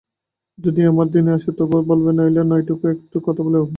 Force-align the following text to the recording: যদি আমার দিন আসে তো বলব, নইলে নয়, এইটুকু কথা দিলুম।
যদি 0.59 0.81
আমার 0.85 1.07
দিন 1.09 1.25
আসে 1.35 1.51
তো 1.57 1.63
বলব, 1.71 2.05
নইলে 2.17 2.41
নয়, 2.43 2.61
এইটুকু 2.61 3.17
কথা 3.27 3.41
দিলুম। 3.47 3.67